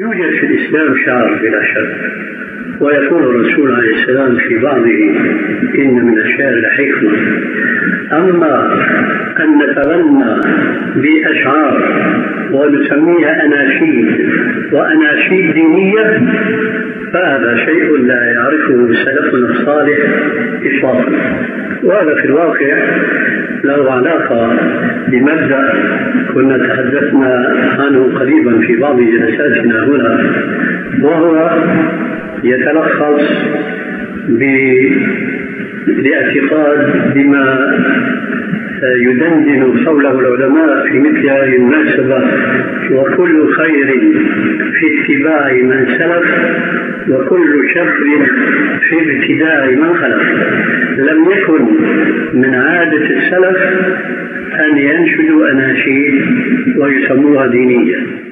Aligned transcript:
يوجد 0.00 0.30
في 0.40 0.46
الإسلام 0.46 0.96
شعر 1.06 1.38
بلا 1.42 1.64
شك 1.64 1.96
ويقول 2.80 3.22
الرسول 3.22 3.74
عليه 3.74 3.94
السلام 3.94 4.36
في 4.36 4.58
بعضه 4.58 5.00
إن 5.78 5.94
من 6.06 6.18
الشعر 6.18 6.54
لحكمة. 6.60 7.10
أما 8.12 8.84
أن 9.40 9.58
نتغنى 9.58 10.40
بأشعار 10.96 11.82
ونسميها 12.52 13.44
أناشيد 13.44 14.06
وأناشيد 14.72 15.54
دينية 15.54 16.22
فهذا 17.12 17.56
شيء 17.56 17.96
لا 17.96 18.24
يعرفه 18.24 18.92
سلفنا 19.04 19.48
الصالح 19.50 19.98
إطلاقا. 20.64 21.12
وهذا 21.82 22.14
في 22.14 22.24
الواقع 22.24 22.76
له 23.64 23.92
علاقة 23.92 24.56
بمبدأ 25.08 25.72
كنا 26.34 26.58
تحدثنا 26.58 27.54
قريبا 28.18 28.60
في 28.60 28.76
بعض 28.76 29.00
جلساتنا 29.00 29.84
هنا 29.84 30.32
وهو 31.02 31.50
يتلخص 32.44 33.22
بالاعتقاد 35.86 36.78
بما 37.14 37.76
يدندن 38.82 39.84
حوله 39.84 40.20
العلماء 40.20 40.88
في 40.88 40.98
مثل 40.98 41.30
هذه 41.30 41.56
المناسبة 41.56 42.22
وكل 42.90 43.52
خير 43.52 43.86
في 44.72 44.86
اتباع 45.00 45.52
من 45.52 45.86
سلف 45.98 46.26
وكل 47.08 47.68
شر 47.74 47.90
في 48.88 48.96
ابتداع 49.16 49.66
من 49.66 49.94
خلف. 49.94 50.22
لم 50.98 51.30
يكن 51.30 51.62
من 52.34 52.54
عادة 52.54 53.06
السلف 53.16 53.58
أن 54.60 54.78
ينشدوا 54.78 55.19
ويسموها 57.30 57.46
دينية. 57.46 58.29